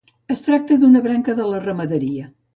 [0.35, 2.29] Es tracta d'una branca de la ramaderia.